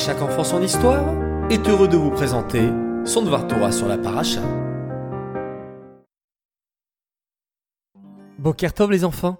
chaque 0.00 0.22
enfant 0.22 0.44
son 0.44 0.62
histoire 0.62 1.04
est 1.50 1.68
heureux 1.68 1.86
de 1.86 1.98
vous 1.98 2.10
présenter 2.10 2.70
son 3.04 3.20
Dvar 3.20 3.46
Torah 3.46 3.70
sur 3.70 3.86
la 3.86 3.98
paracha. 3.98 4.40
Bokertov 8.38 8.90
les 8.90 9.04
enfants, 9.04 9.36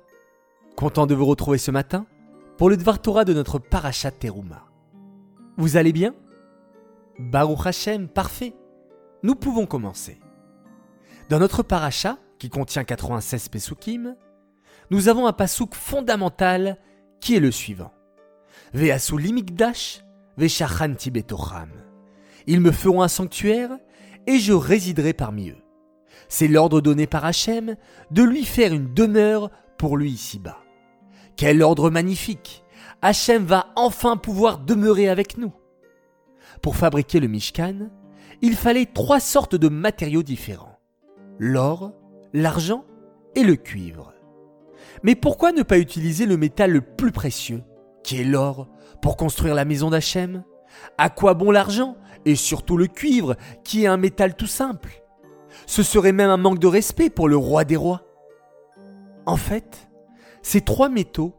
content 0.76 1.06
de 1.06 1.14
vous 1.14 1.24
retrouver 1.24 1.56
ce 1.56 1.70
matin 1.70 2.04
pour 2.58 2.68
le 2.68 2.76
Dvar 2.76 3.00
Torah 3.00 3.24
de 3.24 3.32
notre 3.32 3.58
paracha 3.58 4.10
Teruma. 4.10 4.66
Vous 5.56 5.78
allez 5.78 5.94
bien? 5.94 6.14
Baruch 7.18 7.64
Hashem, 7.64 8.08
parfait. 8.08 8.52
Nous 9.22 9.36
pouvons 9.36 9.64
commencer. 9.64 10.20
Dans 11.30 11.38
notre 11.38 11.62
paracha, 11.62 12.18
qui 12.38 12.50
contient 12.50 12.84
96 12.84 13.48
pesukim, 13.48 14.14
nous 14.90 15.08
avons 15.08 15.26
un 15.26 15.32
pasouk 15.32 15.74
fondamental 15.74 16.76
qui 17.18 17.34
est 17.34 17.40
le 17.40 17.50
suivant. 17.50 17.94
Veasu 18.74 19.18
limikdash 19.18 20.02
veshachanti 20.36 21.10
betocham. 21.10 21.70
Ils 22.46 22.60
me 22.60 22.72
feront 22.72 23.02
un 23.02 23.08
sanctuaire 23.08 23.70
et 24.26 24.38
je 24.38 24.52
résiderai 24.52 25.12
parmi 25.12 25.50
eux. 25.50 25.62
C'est 26.28 26.48
l'ordre 26.48 26.80
donné 26.80 27.06
par 27.06 27.24
Hachem 27.24 27.76
de 28.10 28.22
lui 28.22 28.44
faire 28.44 28.72
une 28.72 28.94
demeure 28.94 29.50
pour 29.78 29.96
lui 29.96 30.10
ici-bas. 30.10 30.58
Quel 31.36 31.62
ordre 31.62 31.90
magnifique 31.90 32.64
Hachem 33.02 33.44
va 33.44 33.72
enfin 33.76 34.16
pouvoir 34.16 34.58
demeurer 34.58 35.08
avec 35.08 35.38
nous. 35.38 35.52
Pour 36.62 36.76
fabriquer 36.76 37.18
le 37.18 37.28
Mishkan, 37.28 37.88
il 38.42 38.56
fallait 38.56 38.86
trois 38.86 39.20
sortes 39.20 39.54
de 39.54 39.68
matériaux 39.68 40.22
différents. 40.22 40.78
L'or, 41.38 41.92
l'argent 42.32 42.84
et 43.34 43.42
le 43.42 43.56
cuivre. 43.56 44.12
Mais 45.02 45.14
pourquoi 45.14 45.52
ne 45.52 45.62
pas 45.62 45.78
utiliser 45.78 46.26
le 46.26 46.36
métal 46.36 46.72
le 46.72 46.80
plus 46.80 47.12
précieux, 47.12 47.62
qui 48.02 48.20
est 48.20 48.24
l'or, 48.24 48.68
pour 49.02 49.16
construire 49.16 49.54
la 49.54 49.64
maison 49.64 49.90
d'Hachem? 49.90 50.44
À 50.98 51.10
quoi 51.10 51.34
bon 51.34 51.50
l'argent? 51.50 51.96
Et 52.24 52.36
surtout 52.36 52.76
le 52.76 52.86
cuivre, 52.86 53.36
qui 53.64 53.84
est 53.84 53.86
un 53.86 53.96
métal 53.96 54.34
tout 54.36 54.46
simple 54.46 55.02
Ce 55.66 55.82
serait 55.82 56.12
même 56.12 56.30
un 56.30 56.36
manque 56.36 56.58
de 56.58 56.66
respect 56.66 57.10
pour 57.10 57.28
le 57.28 57.36
roi 57.36 57.64
des 57.64 57.76
rois. 57.76 58.02
En 59.26 59.36
fait, 59.36 59.88
ces 60.42 60.60
trois 60.60 60.88
métaux 60.88 61.34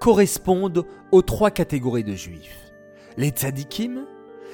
correspondent 0.00 0.86
aux 1.10 1.22
trois 1.22 1.50
catégories 1.50 2.04
de 2.04 2.14
juifs. 2.14 2.72
Les 3.16 3.28
tzadikim, 3.28 4.06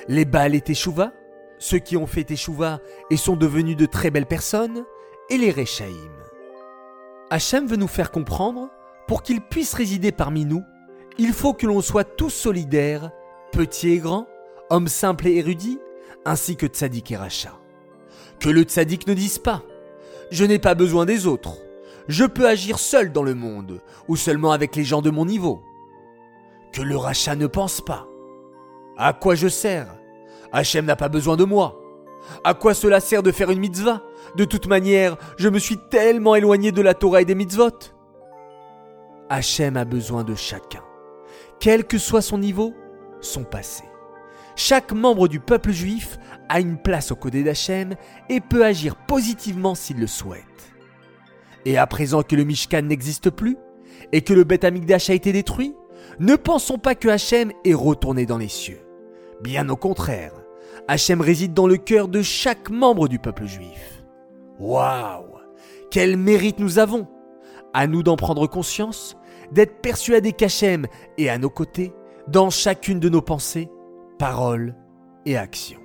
les 0.08 0.24
Baal 0.24 0.54
et 0.54 0.60
Teshuvah, 0.60 1.12
ceux 1.58 1.78
qui 1.78 1.96
ont 1.96 2.06
fait 2.06 2.24
Teshuvah 2.24 2.80
et 3.10 3.16
sont 3.16 3.36
devenus 3.36 3.76
de 3.76 3.86
très 3.86 4.10
belles 4.10 4.26
personnes, 4.26 4.84
et 5.30 5.36
les 5.36 5.50
Rechaïm. 5.50 6.12
Hachem 7.30 7.66
veut 7.66 7.76
nous 7.76 7.88
faire 7.88 8.10
comprendre, 8.10 8.70
pour 9.06 9.22
qu'il 9.22 9.40
puisse 9.40 9.74
résider 9.74 10.12
parmi 10.12 10.44
nous, 10.44 10.64
il 11.18 11.32
faut 11.32 11.52
que 11.52 11.66
l'on 11.66 11.80
soit 11.80 12.04
tous 12.04 12.30
solidaires, 12.30 13.10
petits 13.52 13.90
et 13.90 13.98
grands, 13.98 14.26
hommes 14.70 14.88
simples 14.88 15.26
et 15.26 15.36
érudits, 15.36 15.80
ainsi 16.24 16.56
que 16.56 16.66
tzaddik 16.66 17.10
et 17.10 17.16
racha. 17.16 17.58
Que 18.40 18.48
le 18.48 18.62
tzaddik 18.62 19.06
ne 19.06 19.14
dise 19.14 19.38
pas 19.38 19.62
Je 20.30 20.44
n'ai 20.44 20.58
pas 20.58 20.74
besoin 20.74 21.04
des 21.06 21.26
autres. 21.26 21.56
Je 22.06 22.24
peux 22.24 22.46
agir 22.46 22.78
seul 22.78 23.12
dans 23.12 23.22
le 23.22 23.34
monde, 23.34 23.80
ou 24.06 24.16
seulement 24.16 24.52
avec 24.52 24.76
les 24.76 24.84
gens 24.84 25.02
de 25.02 25.10
mon 25.10 25.26
niveau. 25.26 25.60
Que 26.72 26.82
le 26.82 26.96
rachat 26.96 27.36
ne 27.36 27.46
pense 27.46 27.80
pas 27.80 28.06
À 28.96 29.12
quoi 29.12 29.34
je 29.34 29.48
sers? 29.48 29.88
Hachem 30.52 30.86
n'a 30.86 30.96
pas 30.96 31.08
besoin 31.08 31.36
de 31.36 31.44
moi. 31.44 31.80
À 32.44 32.54
quoi 32.54 32.74
cela 32.74 33.00
sert 33.00 33.22
de 33.22 33.32
faire 33.32 33.50
une 33.50 33.60
mitzvah? 33.60 34.02
De 34.36 34.44
toute 34.44 34.66
manière, 34.66 35.16
je 35.36 35.48
me 35.48 35.58
suis 35.58 35.78
tellement 35.90 36.34
éloigné 36.34 36.72
de 36.72 36.82
la 36.82 36.94
Torah 36.94 37.22
et 37.22 37.24
des 37.24 37.34
mitzvot. 37.34 37.70
Hachem 39.28 39.76
a 39.76 39.84
besoin 39.84 40.24
de 40.24 40.34
chacun, 40.34 40.82
quel 41.60 41.84
que 41.84 41.98
soit 41.98 42.22
son 42.22 42.38
niveau, 42.38 42.74
son 43.20 43.44
passé. 43.44 43.84
Chaque 44.56 44.92
membre 44.92 45.28
du 45.28 45.40
peuple 45.40 45.70
juif 45.70 46.18
a 46.48 46.60
une 46.60 46.78
place 46.78 47.12
au 47.12 47.16
côté 47.16 47.42
d'Hachem 47.42 47.94
et 48.28 48.40
peut 48.40 48.64
agir 48.64 48.96
positivement 48.96 49.74
s'il 49.74 49.98
le 49.98 50.06
souhaite. 50.06 50.44
Et 51.64 51.78
à 51.78 51.86
présent 51.86 52.22
que 52.22 52.34
le 52.34 52.44
Mishkan 52.44 52.82
n'existe 52.82 53.30
plus 53.30 53.56
et 54.12 54.22
que 54.22 54.32
le 54.32 54.44
Beth 54.44 54.64
Amikdash 54.64 55.10
a 55.10 55.14
été 55.14 55.32
détruit, 55.32 55.74
ne 56.18 56.36
pensons 56.36 56.78
pas 56.78 56.94
que 56.94 57.08
Hachem 57.08 57.52
est 57.64 57.74
retourné 57.74 58.26
dans 58.26 58.38
les 58.38 58.48
cieux. 58.48 58.80
Bien 59.42 59.68
au 59.68 59.76
contraire, 59.76 60.32
Hachem 60.88 61.20
réside 61.20 61.54
dans 61.54 61.66
le 61.66 61.76
cœur 61.76 62.08
de 62.08 62.22
chaque 62.22 62.70
membre 62.70 63.08
du 63.08 63.18
peuple 63.18 63.46
juif. 63.46 64.02
Waouh 64.58 65.36
Quel 65.90 66.16
mérite 66.16 66.58
nous 66.58 66.78
avons 66.78 67.06
À 67.74 67.86
nous 67.86 68.02
d'en 68.02 68.16
prendre 68.16 68.46
conscience, 68.46 69.17
d'être 69.52 69.80
persuadés 69.80 70.32
qu'Hachem 70.32 70.86
est 71.16 71.28
à 71.28 71.38
nos 71.38 71.50
côtés, 71.50 71.92
dans 72.28 72.50
chacune 72.50 73.00
de 73.00 73.08
nos 73.08 73.22
pensées, 73.22 73.68
paroles 74.18 74.74
et 75.24 75.36
actions. 75.36 75.80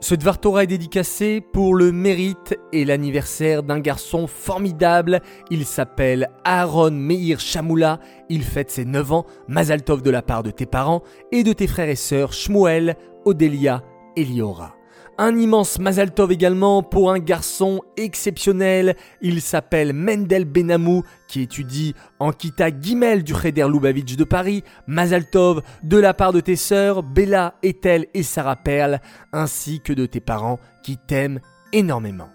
Ce 0.00 0.14
Dvar 0.14 0.38
Torah 0.38 0.62
est 0.62 0.68
dédicacé 0.68 1.40
pour 1.40 1.74
le 1.74 1.90
mérite 1.90 2.56
et 2.72 2.84
l'anniversaire 2.84 3.64
d'un 3.64 3.80
garçon 3.80 4.28
formidable. 4.28 5.20
Il 5.50 5.64
s'appelle 5.64 6.30
Aaron 6.44 6.92
Meir 6.92 7.40
Shamoula. 7.40 7.98
Il 8.28 8.44
fête 8.44 8.70
ses 8.70 8.84
9 8.84 9.12
ans. 9.12 9.26
Mazaltov 9.48 10.02
de 10.02 10.10
la 10.10 10.22
part 10.22 10.44
de 10.44 10.52
tes 10.52 10.66
parents 10.66 11.02
et 11.32 11.42
de 11.42 11.52
tes 11.52 11.66
frères 11.66 11.88
et 11.88 11.96
sœurs 11.96 12.32
Shmuel, 12.32 12.96
Odelia 13.24 13.82
et 14.14 14.24
Liora. 14.24 14.77
Un 15.20 15.36
immense 15.36 15.80
Mazal 15.80 16.14
Tov 16.14 16.30
également 16.30 16.84
pour 16.84 17.10
un 17.10 17.18
garçon 17.18 17.82
exceptionnel. 17.96 18.94
Il 19.20 19.42
s'appelle 19.42 19.92
Mendel 19.92 20.44
Benamou, 20.44 21.02
qui 21.26 21.42
étudie 21.42 21.96
en 22.20 22.30
Kita 22.30 22.68
Gimel 22.70 23.24
du 23.24 23.34
Cheder 23.34 23.66
Lubavitch 23.68 24.14
de 24.14 24.22
Paris. 24.22 24.62
Mazal 24.86 25.28
Tov 25.28 25.62
de 25.82 25.98
la 25.98 26.14
part 26.14 26.32
de 26.32 26.38
tes 26.38 26.54
sœurs, 26.54 27.02
Bella, 27.02 27.54
Ethel 27.64 28.06
et 28.14 28.22
Sarah 28.22 28.54
Perle, 28.54 29.00
ainsi 29.32 29.80
que 29.80 29.92
de 29.92 30.06
tes 30.06 30.20
parents 30.20 30.60
qui 30.84 30.96
t'aiment 30.96 31.40
énormément. 31.72 32.30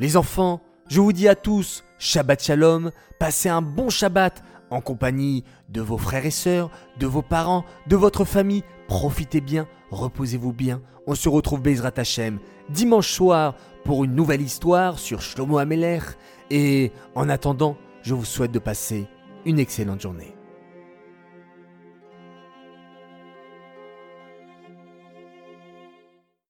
Les 0.00 0.16
enfants, 0.16 0.60
je 0.88 1.00
vous 1.00 1.12
dis 1.12 1.28
à 1.28 1.36
tous, 1.36 1.84
Shabbat 2.00 2.42
Shalom, 2.42 2.90
passez 3.20 3.48
un 3.48 3.62
bon 3.62 3.90
Shabbat 3.90 4.42
en 4.70 4.80
compagnie 4.80 5.44
de 5.68 5.80
vos 5.80 5.98
frères 5.98 6.26
et 6.26 6.30
sœurs, 6.30 6.70
de 6.98 7.06
vos 7.06 7.22
parents, 7.22 7.64
de 7.86 7.96
votre 7.96 8.24
famille. 8.24 8.64
Profitez 8.86 9.40
bien, 9.40 9.66
reposez-vous 9.90 10.52
bien. 10.52 10.80
On 11.06 11.14
se 11.14 11.28
retrouve 11.28 11.62
Bezrat 11.62 11.92
Hashem 11.96 12.38
dimanche 12.68 13.10
soir 13.10 13.54
pour 13.84 14.04
une 14.04 14.14
nouvelle 14.14 14.42
histoire 14.42 14.98
sur 14.98 15.22
Shlomo 15.22 15.58
Ameler. 15.58 16.00
Et 16.50 16.92
en 17.14 17.28
attendant, 17.28 17.76
je 18.02 18.14
vous 18.14 18.24
souhaite 18.24 18.52
de 18.52 18.58
passer 18.58 19.06
une 19.44 19.58
excellente 19.58 20.00
journée. 20.00 20.37